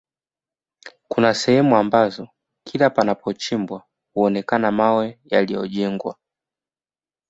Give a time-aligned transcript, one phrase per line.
[1.07, 2.27] Kuna sehemu ambazo
[2.67, 6.15] kila panapochimbwa huonekana mawe yaliyojengwa